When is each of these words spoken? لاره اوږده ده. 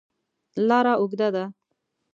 لاره 0.67 0.93
اوږده 0.99 1.27
ده. 1.35 1.43